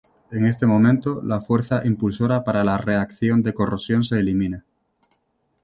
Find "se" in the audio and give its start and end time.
4.03-4.17